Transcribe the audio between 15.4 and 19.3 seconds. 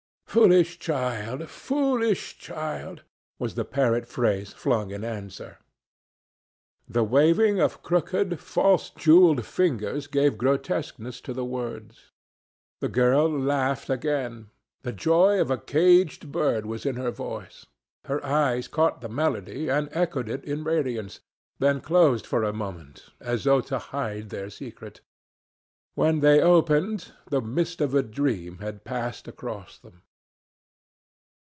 of a caged bird was in her voice. Her eyes caught the